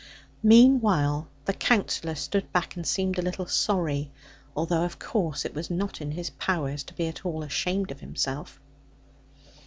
Meanwhile 0.41 1.27
the 1.45 1.53
Counsellor 1.53 2.15
stood 2.15 2.51
back, 2.51 2.75
and 2.75 2.87
seemed 2.87 3.19
a 3.19 3.21
little 3.21 3.45
sorry; 3.45 4.09
although 4.55 4.83
of 4.83 4.97
course 4.97 5.45
it 5.45 5.53
was 5.53 5.69
not 5.69 6.01
in 6.01 6.13
his 6.13 6.31
power 6.31 6.75
to 6.75 6.93
be 6.95 7.05
at 7.05 7.23
all 7.23 7.43
ashamed 7.43 7.91
of 7.91 7.99
himself. 7.99 8.59